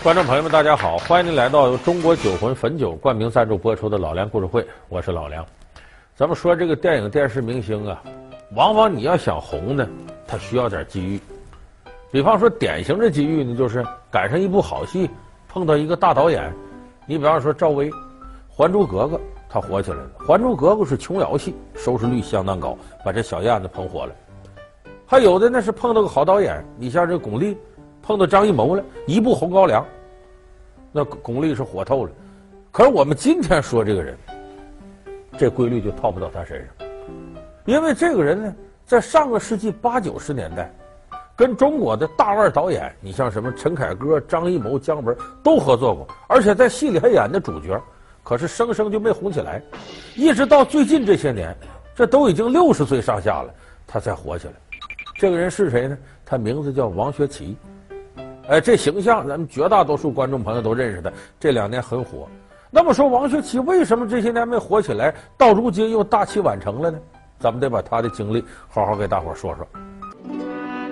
[0.00, 0.96] 观众朋友们，大家好！
[0.96, 5.44] 欢迎您来到由中国酒魂汾酒冠名赞助播出的《老梁故事会》，我是老梁。
[6.14, 8.00] 咱们说这个电影电视明星啊，
[8.54, 9.86] 往往你要想红呢，
[10.24, 11.20] 他需要点机遇。
[12.12, 15.10] 比方说，典型的机遇呢，就是赶上一部好戏，
[15.48, 16.54] 碰到一个大导演。
[17.04, 17.90] 你比方说赵薇，
[18.48, 19.16] 《还珠格格》，
[19.48, 20.10] 他火起来了。
[20.24, 24.12] 《还珠格格》是琼瑶戏，收视率相当高，把这小燕子捧火了。
[25.06, 27.56] 还有的那是碰到个好导演，你像这巩俐。
[28.02, 29.82] 碰到张艺谋了，一部《红高粱》，
[30.92, 32.12] 那巩俐是火透了。
[32.70, 34.16] 可是我们今天说这个人，
[35.36, 36.88] 这规律就套不到他身上，
[37.64, 38.54] 因为这个人呢，
[38.86, 40.72] 在上个世纪八九十年代，
[41.36, 47.80] 跟中国的大腕导演，你像什么陈凯歌、张艺谋、姜文都合作过，而且在戏里还演的主角。
[48.22, 49.62] 可是生生就没红起来，
[50.14, 51.56] 一直到最近这些年，
[51.94, 53.52] 这都已经六十岁上下了，
[53.86, 54.54] 他才火起来。
[55.18, 55.96] 这个人是谁呢？
[56.24, 57.54] 他名字叫王学圻。
[58.48, 62.26] 哎，这形象咱们绝大多数观众朋友都认识的，这两年很火。
[62.70, 66.98] 那么说，王学圻为什么这些年没火起来，到如今又大器晚成了呢？
[67.38, 69.68] 咱们得把他的经历好好给大伙说说。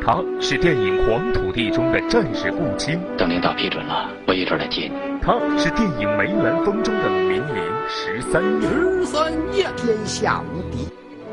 [0.05, 5.19] 他是电影《黄土地》中的战士顾青，等领导批准了，我一准来接你。
[5.21, 10.89] 他是电影《梅兰芳》中的名伶十三夜，十三夜天下无敌。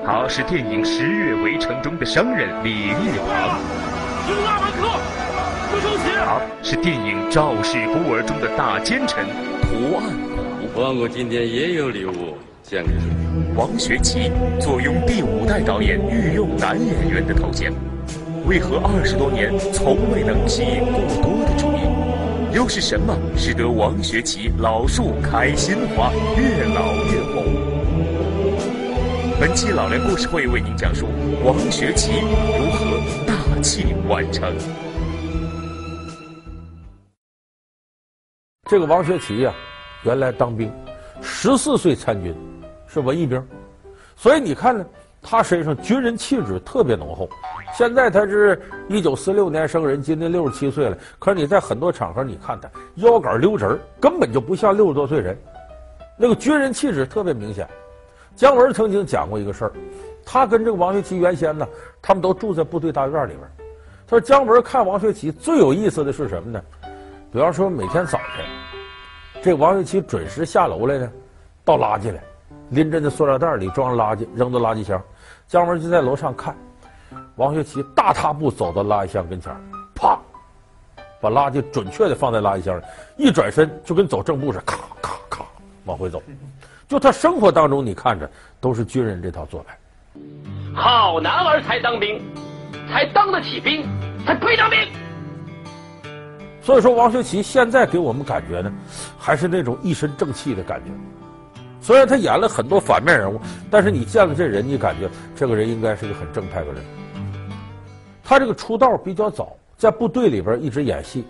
[0.06, 3.60] 他是电影《十月围城》中的商人李叶庞，
[4.30, 5.33] 有二万克。
[5.82, 9.26] 他是电影《赵氏孤儿》中的大奸臣
[9.64, 10.06] 胡岸
[10.76, 10.82] 贾。
[10.82, 13.56] 王我今天也有礼物献给你。
[13.56, 17.74] 王学圻坐拥第五代导演御用男演员的头衔，
[18.46, 22.56] 为何二十多年从未能吸引过多的注意？
[22.56, 27.46] 又是什么使得王学圻老树开新花，越老越红？
[29.40, 31.08] 本期老梁故事会为您讲述
[31.44, 32.22] 王学圻
[32.58, 34.54] 如何大器晚成。
[38.66, 39.54] 这个王学圻呀，
[40.04, 40.72] 原来当兵，
[41.22, 42.34] 十四岁参军，
[42.88, 43.46] 是文艺兵，
[44.16, 44.86] 所以你看呢，
[45.22, 47.30] 他身上军人气质特别浓厚。
[47.76, 50.98] 现在他是一九四六年生人，今年六十七岁了。
[51.20, 55.38] 可是你在很多场合，你看他腰杆溜直，根本就不像六十多岁人，
[56.18, 57.68] 那个军人气质特别明显。
[58.34, 59.74] 姜文曾经讲过一个事儿，
[60.26, 61.68] 他跟这个王学圻原先呢，
[62.02, 63.42] 他们都住在部队大院里边。
[64.08, 66.62] 他说姜文看王学圻最有意思的是什么呢？
[67.34, 68.46] 比方说每天早晨。
[69.42, 71.12] 这王学圻准时下楼来呢，
[71.66, 72.24] 倒垃圾来，
[72.70, 75.02] 拎着那塑料袋里装垃圾，扔到垃圾箱。
[75.48, 76.56] 姜文就在楼上看，
[77.38, 79.52] 王学圻大踏步走到垃圾箱跟前，
[79.96, 80.20] 啪，
[81.20, 82.84] 把垃圾准确的放在垃圾箱里，
[83.18, 85.46] 一转身就跟走正步似的，咔咔咔
[85.86, 86.22] 往回走。
[86.88, 88.30] 就他生活当中，你看着
[88.62, 89.76] 都是军人这套做派。
[90.76, 92.22] 好男儿才当兵，
[92.88, 93.84] 才当得起兵，
[94.24, 94.78] 才配当兵。
[96.64, 98.72] 所以说，王学圻现在给我们感觉呢，
[99.20, 100.90] 还是那种一身正气的感觉。
[101.82, 103.38] 虽然他演了很多反面人物，
[103.70, 106.82] 但是你见了这人，你感觉这个人应该是个很正派的人。
[108.24, 111.26] 他这个出道比较早，在部队里边一直演戏。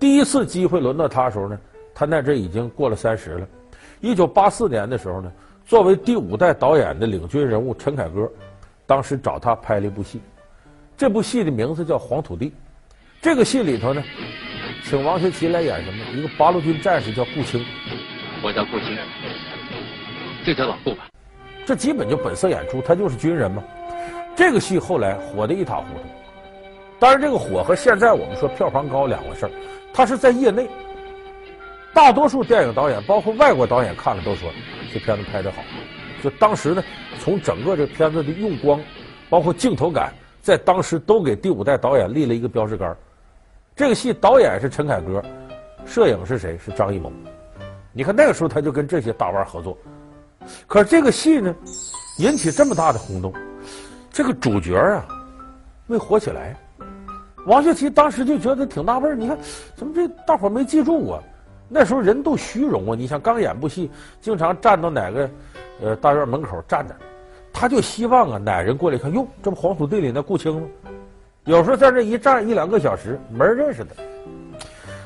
[0.00, 1.56] 第一次机会轮到他的时候呢，
[1.94, 3.46] 他那阵已经过了三十了。
[4.00, 5.30] 一九八四年的时候呢，
[5.64, 8.28] 作为第五代导演的领军人物陈凯歌，
[8.84, 10.20] 当时找他拍了一部戏，
[10.96, 12.46] 这部戏的名字叫《黄土地》。
[13.22, 14.02] 这个戏里头呢。
[14.88, 15.98] 请王学圻来演什么？
[16.14, 17.66] 一个八路军战士叫顾青，
[18.40, 18.96] 我叫顾青，
[20.44, 21.08] 这叫老顾吧。
[21.64, 23.64] 这基本就本色演出，他就是军人嘛。
[24.36, 26.00] 这个戏后来火得一塌糊涂，
[27.00, 29.50] 当然这个火和现在我们说票房高两回事儿。
[29.92, 30.68] 他是在业内，
[31.92, 34.48] 大多数电影导演，包括外国导演看了都说
[34.94, 35.64] 这片子拍得好。
[36.22, 36.84] 就当时呢，
[37.18, 38.80] 从整个这片子的用光，
[39.28, 42.96] 包括镜头感，在当时都给第五代导演立了一个标志杆。
[43.76, 45.22] 这个戏导演是陈凯歌，
[45.84, 46.56] 摄影是谁？
[46.56, 47.12] 是张艺谋。
[47.92, 49.76] 你看那个时候他就跟这些大腕合作，
[50.66, 51.54] 可是这个戏呢，
[52.16, 53.30] 引起这么大的轰动，
[54.10, 55.06] 这个主角啊
[55.86, 56.56] 没火起来。
[57.44, 59.38] 王学圻当时就觉得挺纳闷，你看
[59.74, 61.22] 怎么这大伙没记住我？
[61.68, 63.90] 那时候人都虚荣啊，你像刚演部戏，
[64.22, 65.30] 经常站到哪个
[65.82, 66.96] 呃大院门口站着，
[67.52, 70.66] 他就希望啊哪人过来看，哟，这不黄土地里那顾青吗？
[71.46, 74.02] 有时候在这一站一两个小时，没人认识他，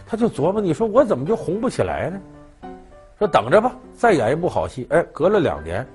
[0.07, 2.19] 他就琢磨：你说我怎么就红不起来呢？
[3.19, 4.87] 说等着吧，再演一部好戏。
[4.89, 5.87] 哎，隔了两年，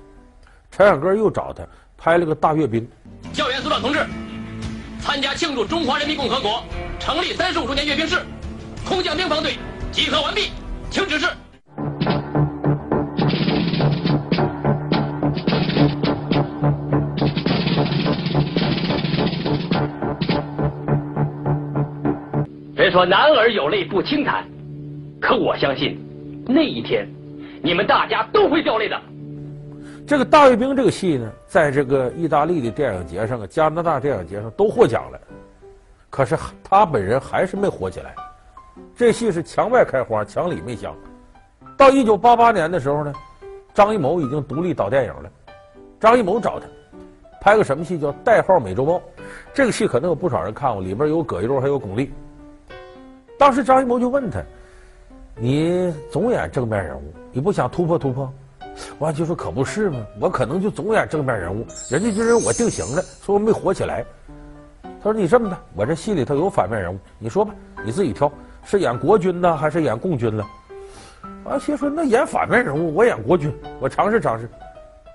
[0.70, 1.64] 陈凯歌又找他
[1.98, 2.88] 拍了个《大阅兵》。
[3.36, 4.06] 教员所长同志，
[5.02, 6.64] 参加庆祝中华人民共和国
[7.00, 8.20] 成立三十五周年阅兵式，
[8.88, 9.58] 空降兵方队
[9.92, 10.52] 集合完毕，
[10.92, 11.28] 请指示。
[22.96, 24.46] 说男儿有泪不轻弹，
[25.20, 26.00] 可我相信，
[26.48, 27.06] 那一天，
[27.62, 28.98] 你们大家都会掉泪的。
[30.08, 35.20] 这个《大阅兵》这个戏呢，在这个意大利的电影节上啊，加拿大电影节上都获奖了，
[36.10, 38.16] 可是他本人还是没火起来。
[38.96, 40.96] 这戏是墙外开花，墙里没香。
[41.76, 43.14] 到一九八八年的时候呢，
[43.74, 45.30] 张艺谋已经独立导电影了。
[46.00, 46.66] 张艺谋找他
[47.42, 48.94] 拍个什么戏，叫《代号美洲豹》。
[49.54, 52.10] 这个戏可能有不少人看过，里边有葛优，还有巩俐。
[53.38, 54.42] 当时张艺谋就问他
[55.36, 58.32] ：“你总演正面人物，你不想突破突破？”
[59.00, 64.06] 王安琪说：“可不是嘛，我可能就总演正面人物，人家就认为我定型了，说我没火起来。”
[65.04, 67.54] 他说：“你这么的，我这戏里头有反面人物，你说吧，
[67.84, 68.32] 你自己挑。”
[68.64, 70.44] 是演国军呢，还是演共军呢？
[71.44, 74.50] 王安琪说：“那演反面人物，我演国军，我尝试尝试。”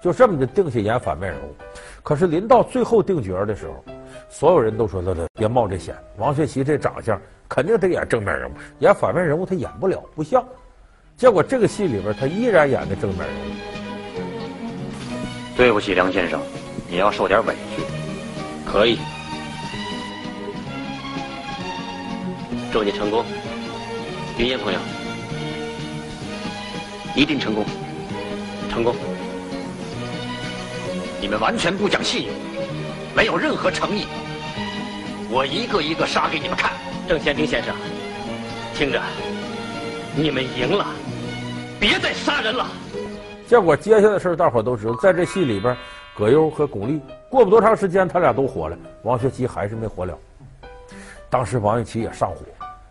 [0.01, 1.55] 就这么就定下演反面人物。
[2.03, 3.85] 可是临到最后定角的时候，
[4.29, 5.95] 所有人都说：“乐乐，别冒这险。
[6.17, 7.21] 王学圻这长相，
[7.51, 10.43] 肯定得演正面人物，演反面人物他演不了，不像。”
[11.19, 13.41] 结果这个戏里边，他依然演的正面人物。
[15.57, 16.41] 对不起，梁先生，
[16.89, 17.83] 你要受点委屈。
[18.65, 18.99] 可以。
[22.73, 23.25] 祝你成功，
[24.39, 24.79] 云烟朋友，
[27.17, 27.65] 一定成功，
[28.71, 28.95] 成功！
[31.21, 32.35] 你们完全不讲信用，
[33.15, 34.07] 没有任何诚意，
[35.29, 36.73] 我一个一个杀给你们看。
[37.11, 37.75] 郑先平先生，
[38.73, 39.03] 听着，
[40.15, 40.87] 你们赢了，
[41.81, 42.69] 别再杀人了。
[43.49, 45.77] 结果接下来的事大伙都知道，在这戏里边，
[46.17, 50.17] 葛优和巩俐过不多长时间，他俩都火了，王学圻还是没火了。
[51.29, 52.37] 当时王学圻也上火。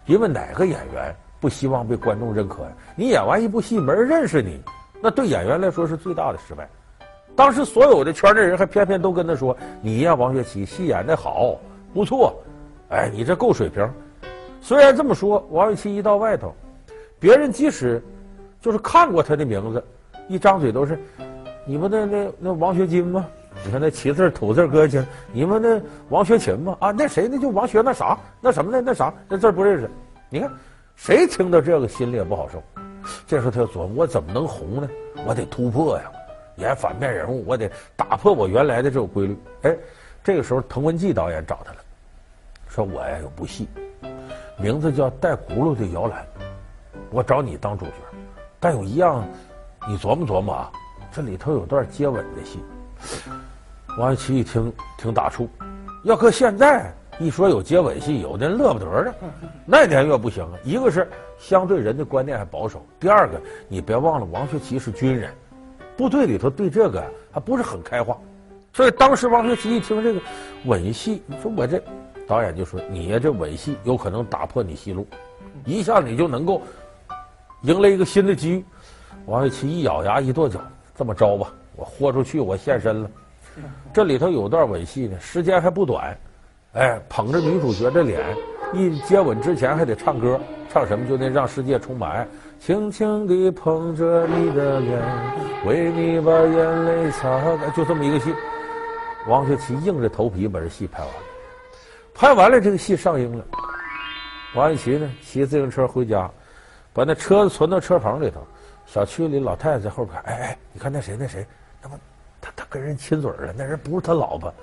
[0.05, 2.71] 因为哪个演员不希望被观众认可呀？
[2.97, 4.59] 你演完一部戏没人认识你，
[5.01, 6.67] 那对演员来说是最大的失败。
[7.37, 11.57] 当时所有的圈内人还偏偏都跟他说：“你呀，王学圻戏演的好，
[11.93, 12.35] 不错，
[12.89, 13.89] 哎，你这够水平。”
[14.61, 16.53] 虽然这么说，王学圻一到外头，
[17.19, 18.01] 别人即使
[18.61, 19.83] 就是看过他的名字，
[20.27, 20.99] 一张嘴都是
[21.65, 23.25] ：“你们那那那王学金吗？
[23.65, 25.03] 你看那齐字土字哥去，
[25.33, 26.77] 你们那王学勤吗？
[26.79, 29.89] 啊，那谁那就王学那啥那什么那那啥那字不认识。
[30.29, 30.49] 你看
[30.95, 32.61] 谁听到这个心里也不好受。
[33.27, 34.89] 这时候他就琢磨：我怎么能红呢？
[35.25, 36.11] 我得突破呀！
[36.57, 39.37] 演反面人物，我得打破我原来的这种规律。
[39.61, 39.75] 哎，
[40.23, 41.77] 这个时候滕文骥导演找他了，
[42.67, 43.67] 说我呀有部戏，
[44.61, 46.21] 名字叫《带轱辘的摇篮》，
[47.11, 47.93] 我找你当主角，
[48.59, 49.23] 但有一样，
[49.87, 50.71] 你琢磨琢磨啊，
[51.13, 52.59] 这里头有段接吻的戏。
[53.97, 55.47] 王学圻一听挺打怵，
[56.03, 59.13] 要搁现在一说有接吻戏，有的人乐不得了。
[59.65, 63.39] 那年月不行啊，一个是相对人的观念还保守，第二个
[63.69, 65.33] 你别忘了王学圻是军人，
[65.95, 67.01] 部队里头对这个
[67.31, 68.17] 还不是很开化，
[68.73, 70.19] 所以当时王学圻一听这个
[70.65, 71.81] 吻戏，你说我这
[72.29, 75.07] 导演就说你呀这吻戏有可能打破你戏路，
[75.65, 76.61] 一下你就能够
[77.63, 78.65] 迎来一个新的机遇。
[79.25, 80.59] 王学圻一咬牙一跺脚，
[80.95, 81.51] 这么着吧。
[81.75, 83.09] 我豁出去，我献身了。
[83.91, 86.15] 这里头有段吻戏呢，时间还不短。
[86.73, 88.23] 哎，捧着女主角的脸，
[88.73, 90.39] 一接吻之前还得唱歌，
[90.71, 91.07] 唱什么？
[91.07, 92.27] 就那让世界充满爱，
[92.59, 95.01] 轻轻地捧着你的脸，
[95.65, 97.27] 为你把眼泪擦
[97.57, 97.73] 干。
[97.73, 98.31] 就这么一个戏，
[99.27, 101.28] 王学圻硬着头皮把这戏拍完了。
[102.19, 103.45] 拍完了，这个戏上映了。
[104.53, 106.29] 王学圻呢，骑自行车回家，
[106.91, 108.45] 把那车子存到车棚里头。
[108.85, 111.47] 小区里老太太在后边看，哎哎，你看那谁那谁。
[111.81, 111.97] 那么，
[112.41, 114.53] 他他跟人亲嘴了，那人不是他老婆。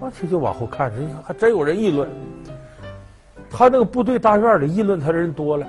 [0.00, 2.10] 王七就往后看，人还真有人议论。
[3.48, 5.64] 他那个部队大院里议论他的人多了，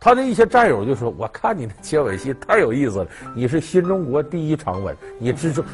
[0.00, 3.06] 他的一些战友就说：“我看你那接吻戏太有意思了，
[3.36, 5.64] 你是新中国第一长吻，你这这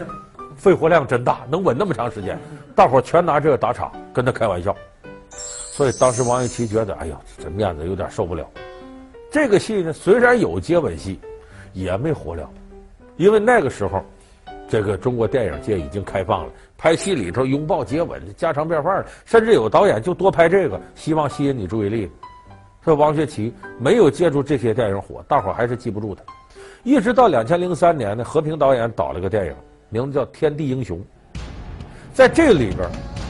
[0.54, 2.38] 肺活量真大，能吻那么长时间。”
[2.80, 4.74] 大伙全拿这个打岔，跟他开玩笑。
[5.28, 8.48] 所以当时王学圻觉得，哎呀，这面子有点受不了。
[9.30, 11.20] 这个戏呢，虽然有接吻戏，
[11.74, 12.48] 也没火了。
[13.18, 14.02] 因为那个时候，
[14.66, 22.10] 这个中国电影界已经开放了，拍戏里头拥抱接吻家常便饭了，甚至有导演就多拍这个，希望吸引你注意力。
[22.82, 26.22] 说王学圻没有借助这些电影火，大伙还是记不住他。
[26.82, 29.54] 一直到两千零三年呢，和平导演导了个电影，
[29.90, 30.96] 名字叫《天地英雄》。
[32.20, 32.86] 在这里边，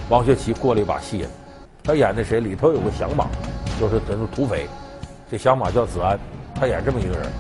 [0.09, 1.25] 王学圻过了一把戏，
[1.85, 2.41] 他演的谁？
[2.41, 3.25] 里头有个响马，
[3.79, 4.67] 就是等于土匪，
[5.31, 6.19] 这响马叫子安，
[6.57, 7.31] 他演这么一个人。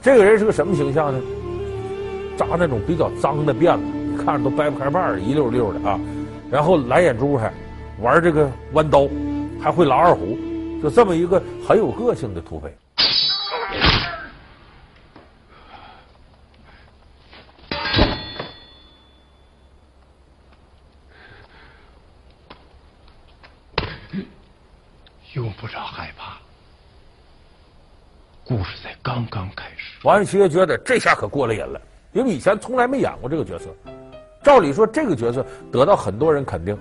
[0.00, 1.20] 这个人是个什么形象呢？
[2.38, 5.98] 扎那种比较脏的辫子，你看着都掰不开瓣，一溜溜的啊。
[6.52, 7.52] 然后蓝眼珠还
[8.00, 9.08] 玩这个弯刀，
[9.60, 10.38] 还会拉二胡，
[10.80, 12.72] 就这么一个很有个性的土匪。
[25.34, 26.38] 用不着害怕，
[28.44, 29.89] 故事才刚刚开始。
[30.02, 31.78] 王学圻也觉得这下可过了瘾了，
[32.12, 33.66] 因为以前从来没演过这个角色。
[34.42, 36.76] 照理说，这个角色得到很多人肯定，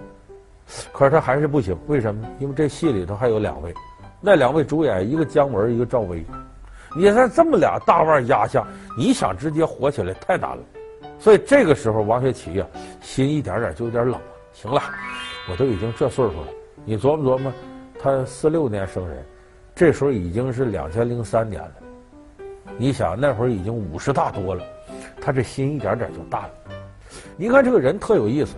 [0.94, 1.78] 可是他还是不行。
[1.88, 2.26] 为什么？
[2.40, 3.74] 因为这戏里头还有两位，
[4.22, 6.24] 那两位主演，一个姜文，一个赵薇。
[6.96, 8.66] 你看这么俩大腕压下，
[8.98, 10.64] 你想直接火起来太难了。
[11.20, 12.66] 所以这个时候，王学圻呀，
[13.02, 14.22] 心一点点就有点冷了。
[14.54, 14.82] 行了，
[15.52, 16.48] 我都已经这岁数了，
[16.86, 17.52] 你琢磨琢磨，
[18.02, 19.26] 他四六年生人，
[19.76, 21.72] 这时候已经是两千零三年了。
[22.78, 24.64] 你想那会儿已经五十大多了，
[25.22, 26.50] 他这心一点点就淡了。
[27.36, 28.56] 你看这个人特有意思，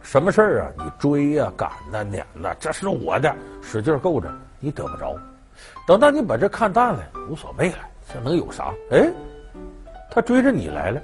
[0.00, 0.72] 什么事儿啊？
[0.78, 4.28] 你追呀、赶呐、撵呐，这是我的，使劲够着，
[4.60, 5.16] 你得不着。
[5.86, 7.78] 等到你把这看淡了，无所谓了，
[8.12, 8.72] 这能有啥？
[8.90, 9.08] 哎，
[10.10, 11.00] 他追着你来了。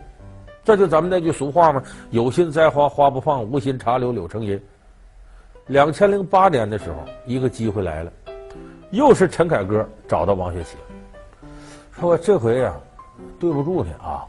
[0.65, 4.61] 这就咱们那句俗话嘛，有心栽花花不放，无心插柳柳成荫。
[5.67, 8.13] 两千零八年的时候，一个机会来了，
[8.91, 10.75] 又是陈凯歌找到王学圻，
[12.03, 12.81] 说这回呀、啊，
[13.39, 14.27] 对不住你啊，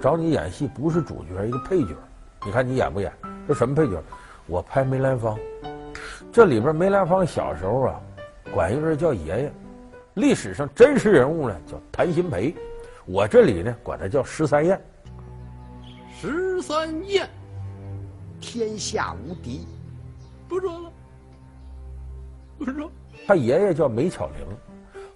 [0.00, 1.94] 找你演戏不是主角，一个配角，
[2.46, 3.12] 你看你演不演？
[3.46, 4.02] 这什么配角？
[4.46, 5.38] 我拍梅兰芳，
[6.32, 8.00] 这里边梅兰芳小时候啊，
[8.54, 9.52] 管一个人叫爷爷，
[10.14, 12.56] 历史上真实人物呢叫谭鑫培，
[13.04, 14.80] 我这里呢管他叫十三燕。
[16.18, 17.28] 十三燕，
[18.40, 19.66] 天下无敌。
[20.48, 20.90] 不说了，
[22.56, 22.90] 不说。
[23.26, 24.46] 他爷爷叫梅巧玲，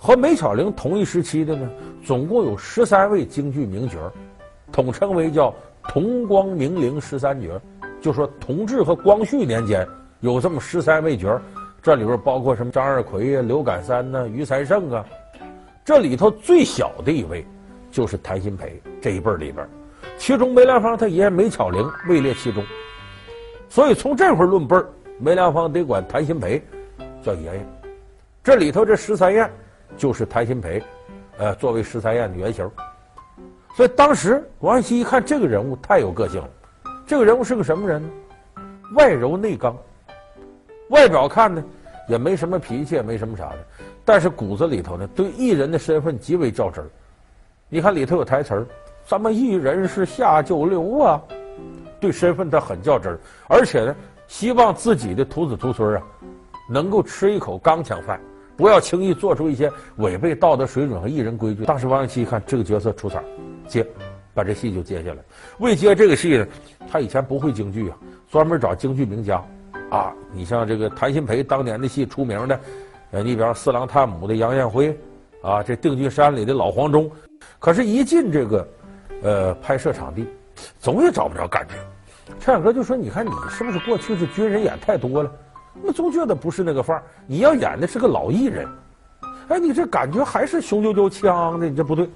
[0.04, 1.70] 和梅巧玲同一时期的呢，
[2.04, 4.12] 总共有十三位京剧名角，
[4.72, 5.54] 统称为叫
[5.84, 7.48] 同光明陵十三绝。
[8.00, 9.86] 就说同治和光绪年间
[10.18, 11.40] 有这么十三位角，
[11.80, 15.06] 这里边包括什么张二奎呀、刘感三呐、于才胜啊。
[15.84, 17.46] 这里头最小的一位
[17.92, 19.64] 就是谭鑫培这一辈里边。
[20.18, 22.64] 其中梅兰芳他爷爷梅巧玲位列其中，
[23.68, 24.84] 所以从这会儿论辈儿，
[25.20, 26.60] 梅兰芳得管谭鑫培
[27.22, 27.66] 叫爷爷。
[28.42, 29.48] 这里头这十三样
[29.96, 30.82] 就是谭鑫培，
[31.38, 32.70] 呃，作为十三燕的原型。
[33.76, 36.50] 所以当时王学圻一看这个人物太有个性了，
[37.06, 38.08] 这个人物是个什么人呢？
[38.96, 39.76] 外柔内刚，
[40.90, 41.64] 外表看呢
[42.08, 43.58] 也没什么脾气，也没什么啥的，
[44.04, 46.88] 但是骨子里头呢对艺人的身份极为较真儿。
[47.68, 48.66] 你看里头有台词儿。
[49.04, 51.20] 咱们艺人是下九流啊，
[51.98, 53.18] 对身份他很较真儿，
[53.48, 53.96] 而且呢，
[54.28, 56.02] 希望自己的徒子徒孙啊，
[56.70, 58.20] 能够吃一口钢枪饭，
[58.56, 61.64] 不要轻易做出一些违背道德水准和艺人规矩。
[61.64, 63.22] 当时王学圻一看这个角色出彩，
[63.66, 63.86] 接，
[64.34, 65.18] 把这戏就接下来。
[65.58, 66.46] 为接这个戏呢，
[66.90, 67.96] 他以前不会京剧啊，
[68.30, 69.44] 专门找京剧名家，
[69.90, 72.60] 啊，你像这个谭鑫培当年的戏出名的，
[73.12, 74.96] 呃，你比方四郎探母的杨艳辉，
[75.42, 77.10] 啊，这定军山里的老黄忠，
[77.58, 78.66] 可是，一进这个。
[79.24, 80.26] 呃，拍摄场地
[80.80, 81.74] 总也找不着感觉。
[82.40, 85.30] 陈凯歌就说：“你看你是不是过去是军人演太多了？
[85.80, 87.02] 我总觉得不是那个范儿。
[87.26, 88.68] 你要演的是个老艺人，
[89.48, 92.08] 哎，你这感觉还是雄赳赳腔的，你这不对。”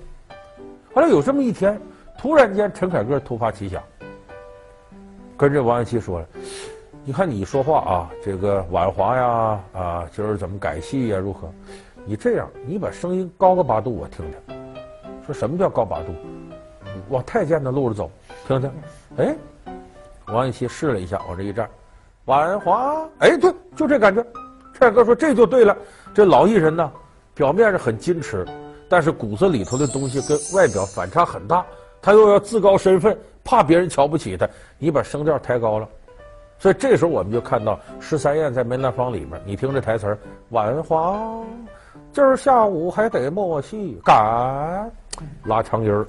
[0.92, 1.80] 后来有这么一天，
[2.18, 3.82] 突然间陈凯歌突发奇想，
[5.36, 6.26] 跟这王学圻说了
[7.04, 11.18] ：“你看你说话啊，这个婉华呀，啊，今儿怎么改戏呀？
[11.18, 11.48] 如何？
[12.04, 14.56] 你这样，你把声音高个八度，我听听。
[15.26, 16.14] 说什么叫高八度？”
[17.10, 18.10] 往太监的路上走，
[18.48, 18.72] 听听，
[19.18, 19.36] 哎，
[20.28, 21.68] 王学圻试了一下，往这一站，
[22.26, 24.24] 婉华，哎，对，就这感觉。
[24.72, 25.76] 帅哥说这就对了，
[26.12, 26.92] 这老艺人呢，
[27.34, 28.44] 表面上很矜持，
[28.88, 31.64] 但是骨子里头的东西跟外表反差很大。
[32.02, 35.88] 他又要自高身份，怕别人瞧不起他，你把声调抬高了。
[36.58, 40.16] 所以这时候我们就看到十三燕在梅兰芳里面，你听这台词，
[40.50, 41.18] 婉华，
[42.12, 44.90] 今儿下午还得默戏，赶
[45.44, 46.04] 拉长音儿。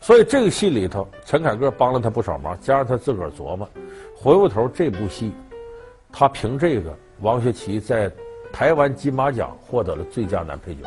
[0.00, 3.68] 所以这个戏里头，陈凯歌帮了他不少忙，加上他自个儿琢磨，
[4.22, 5.32] 回过头这部戏，
[6.12, 8.08] 他凭这个，王学圻在
[8.52, 10.82] 台湾金马奖获得了最佳男配角。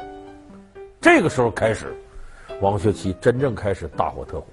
[1.01, 1.93] 这个时候开始，
[2.61, 4.47] 王学圻真正开始大火特火。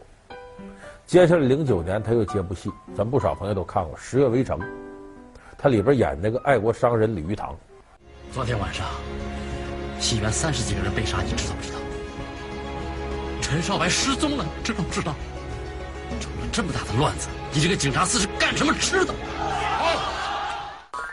[1.06, 4.58] 接下来零九年他又接部戏，咱不少朋友都看过《十月围城》，
[5.56, 7.56] 他里边演那个爱国商人李玉堂。
[8.32, 8.84] 昨天晚上，
[10.00, 11.78] 戏园三十几个人被杀，你知道不知道？
[13.40, 15.14] 陈少白失踪了，知道不知道？
[16.18, 19.12] 整了这么大的乱子，你这个警察司是干什么吃的？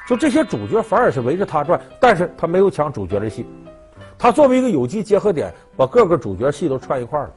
[0.08, 3.46] 就这些主角反而是围着他转，但是他没有抢主角的戏。
[4.17, 7.29] 他作为一个有机结合点，把各个主角戏都串一块了。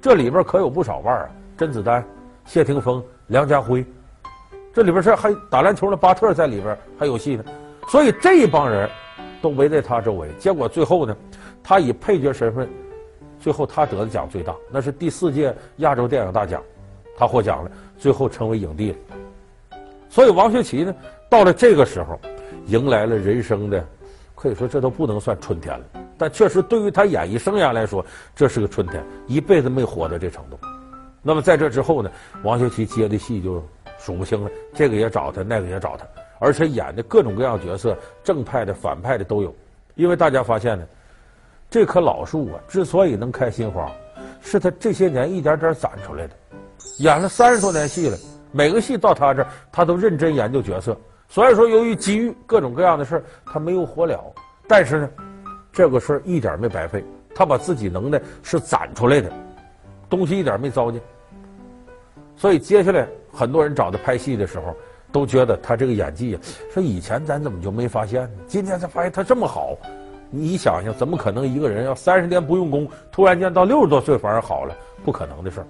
[0.00, 2.04] 这里边可有不少腕儿啊，甄子丹、
[2.46, 3.84] 谢霆锋、梁家辉，
[4.72, 7.44] 这里边是还打篮球的巴特在里边还有戏呢。
[7.88, 8.88] 所以这一帮人
[9.42, 11.14] 都围在他周围，结果最后呢，
[11.62, 12.68] 他以配角身份。
[13.40, 16.62] 最后他得的奖最大，那是第四届亚洲电影大奖，
[17.16, 19.78] 他获奖了，最后成为影帝了。
[20.08, 20.94] 所以王学圻呢，
[21.28, 22.20] 到了这个时候，
[22.66, 23.84] 迎来了人生的，
[24.34, 25.84] 可以说这都不能算春天了。
[26.16, 28.04] 但确实对于他演艺生涯来说，
[28.36, 30.58] 这是个春天，一辈子没活到这程度。
[31.22, 32.10] 那么在这之后呢，
[32.42, 33.60] 王学圻接的戏就
[33.98, 36.06] 数不清了，这个也找他，那个也找他，
[36.38, 39.52] 而且演的各种各样角色，正派的、反派的都有。
[39.96, 40.86] 因为大家发现呢，
[41.70, 43.90] 这棵老树啊，之所以能开新花，
[44.40, 46.34] 是他这些年一点点攒出来的。
[46.98, 48.16] 演了三十多年戏了，
[48.52, 50.96] 每个戏到他这，他都认真研究角色。
[51.28, 54.20] 所以说，由于机遇各种各样的事他没有活了。
[54.68, 55.10] 但是呢，
[55.72, 59.32] 这个事儿一点没白费，他把自己能耐是攒出来的，
[60.08, 61.00] 东西一点没糟践。
[62.36, 64.74] 所以接下来很多人找他拍戏的时候，
[65.10, 66.38] 都觉得他这个演技呀，
[66.72, 68.30] 说以前咱怎么就没发现呢？
[68.46, 69.76] 今天才发现他这么好。
[70.30, 74.74] 你想想，怎么可能一个人要三十年不用功，突然间到六十多岁反而好了？
[75.04, 75.66] 不可能的事儿。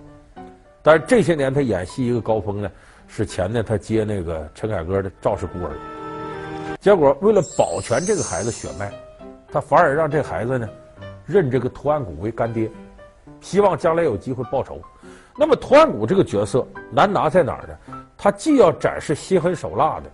[0.84, 2.70] 但是这些年他演戏一个高峰呢，
[3.08, 5.70] 是前年他接那个陈凯歌的《赵氏孤儿》。
[6.78, 8.92] 结果为了保全这个孩子血脉，
[9.50, 10.68] 他反而让这孩子呢
[11.24, 12.70] 认这个屠岸贾为干爹，
[13.40, 14.78] 希望将来有机会报仇。
[15.38, 17.96] 那么屠岸贾这个角色难拿在哪儿呢？
[18.18, 20.10] 他既要展示心狠手辣的、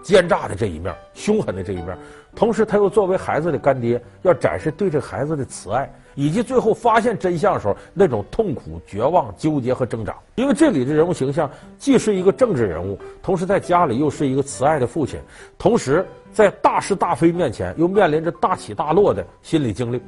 [0.00, 1.98] 奸诈的这一面、凶狠的这一面，
[2.36, 5.92] 同时他又作为孩子的干爹，要展示对这孩子的慈爱。
[6.18, 10.16] 以及最后发现真相的时候，那种痛苦、绝望、纠结和挣扎。
[10.34, 11.48] 因为这里的人物形象
[11.78, 15.20] 既是一个政治人物，同时在家里又是一个慈爱的父亲，
[15.56, 20.02] 同时在大是大非面前又面临着大起大落的心理经历。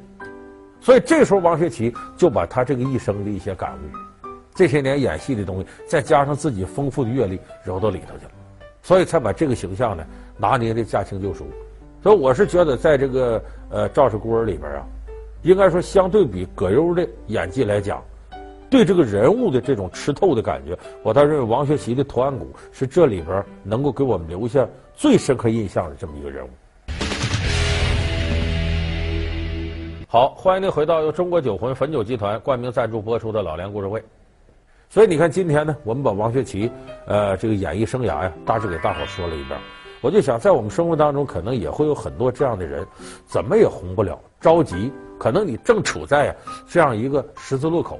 [0.81, 8.31] 所以这时候王学圻就把他这个一生的一些感悟，这些年演戏的东西，再加上自己丰富的阅历揉到里头去了，
[8.83, 10.03] 所以才把这个形象呢
[10.37, 11.45] 拿捏的驾轻就熟。
[12.03, 14.83] 所以我是觉得，在这个呃《赵氏孤儿》里边啊。
[15.43, 18.03] 应该说，相对比葛优的演技来讲，
[18.69, 26.49] 对这个人物的这种吃透的感觉，我倒认为王学圻的屠岸贾是这里边能够给我们留下最深刻印象的这么一个人物。
[30.07, 33.99] 好，欢迎您回到由中国酒魂汾酒集团冠名赞助播出的《老梁故事会》。
[34.89, 36.69] 所以你看，今天呢，我们把王学圻
[37.07, 39.59] 呃这个演艺生涯呀，大致给大伙说了一遍。
[40.01, 42.83] 我就想，在我们生活当中，可能也会有很多这样的人，
[43.27, 44.91] 怎么也红不了，着急。
[45.19, 46.35] 可能你正处在
[46.67, 47.99] 这样一个十字路口，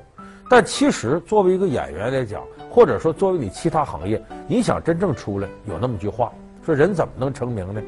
[0.50, 6.34] 但其实作为一个演员来讲，或者说作为你其他行业，你想真正出来，有那么句话
[6.66, 7.80] 说：人怎么能成名呢？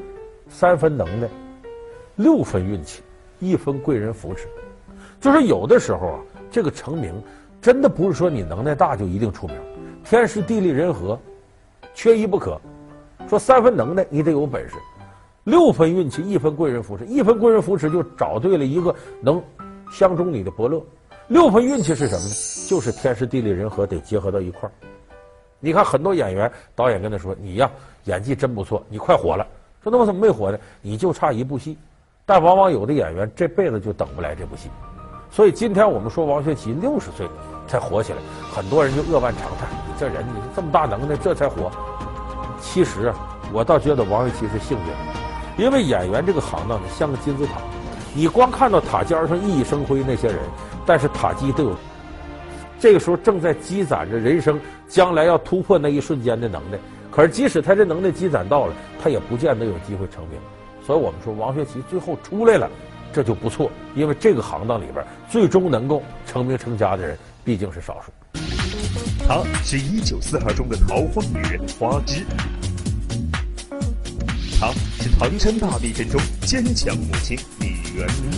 [0.48, 1.28] 三分能耐，
[2.14, 3.02] 六分运气，
[3.40, 4.46] 一分贵人扶持。
[5.20, 6.20] 就是有的时候啊，
[6.52, 7.20] 这个成名
[7.60, 9.56] 真的不是说你能耐大就一定出名，
[10.04, 11.18] 天时地利人和，
[11.92, 12.60] 缺一不可。
[13.28, 14.76] 说三分能耐，你得有本事。
[15.44, 17.04] 六分运气，一分贵人扶持。
[17.04, 19.42] 一分贵人扶持，就找对了一个能
[19.90, 20.82] 相中你的伯乐。
[21.28, 22.34] 六分运气是什么呢？
[22.68, 24.72] 就是天时地利人和得结合到一块儿。
[25.60, 27.70] 你看很多演员，导演跟他说：“你呀，
[28.04, 29.46] 演技真不错，你快火了。”
[29.82, 30.58] 说那我怎么没火呢？
[30.80, 31.76] 你就差一部戏。
[32.26, 34.70] 但往往有的演员这辈子就等不来这部戏。
[35.30, 37.28] 所以今天我们说王学圻六十岁
[37.66, 38.18] 才火起来，
[38.50, 41.70] 很多人就扼腕长叹：“你这人，你这么大能耐，这才火。”
[42.60, 43.12] 其实，
[43.52, 44.94] 我倒觉得王学圻是幸运的。
[45.56, 47.52] 因为演员这个行当呢，像个金字塔，
[48.14, 50.38] 你光看到塔尖上熠熠生辉那些人，
[50.84, 51.76] 但是塔基都有，
[52.80, 56.78] 这个时候正在积攒着人生将来要突破那一瞬间的能耐。
[57.10, 60.38] 可是即使他这能耐积攒到了，他也不见得有机会成名。
[60.84, 62.68] 所以我们说王学圻最后出来了，
[63.12, 63.70] 这就不错。
[63.94, 68.10] 因为这个行当里边，最终能够成名成家的人毕竟是少数。
[69.26, 72.26] 她是一九四二中的逃荒女人花枝。
[74.60, 78.36] 她是唐山大地震中坚强母亲李元妮，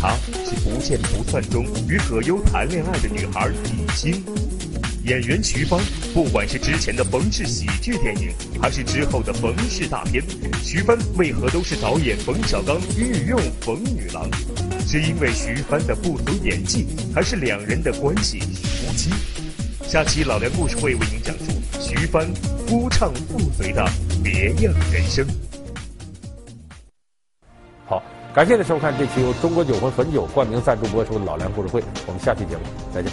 [0.00, 4.22] 她是《不见不散》中与葛优谈恋爱的女孩李菁，
[5.04, 5.78] 演员徐帆，
[6.14, 10.24] 不管是之前的冯氏喜剧电影，还是之后的冯氏大片，
[10.64, 14.30] 徐帆为何都是导演冯小刚御用冯女郎？
[14.92, 19.08] 是因为徐帆的不足演技，还是两人的关系夫妻？
[19.84, 21.44] 下期老梁故事会为您讲述
[21.80, 22.26] 徐帆
[22.66, 23.88] 夫唱妇随的
[24.20, 25.24] 别样人生。
[27.86, 28.02] 好，
[28.34, 33.12] 感谢您收看这期由中国酒魂汾酒冠名赞助播出的老梁故事会，我们下期节目再见。